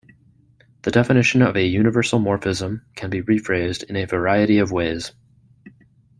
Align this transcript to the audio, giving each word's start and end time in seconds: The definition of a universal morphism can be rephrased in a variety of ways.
The 0.81 0.89
definition 0.89 1.43
of 1.43 1.55
a 1.55 1.63
universal 1.63 2.19
morphism 2.19 2.81
can 2.95 3.11
be 3.11 3.21
rephrased 3.21 3.83
in 3.83 3.95
a 3.95 4.05
variety 4.05 4.57
of 4.57 4.71
ways. 4.71 5.11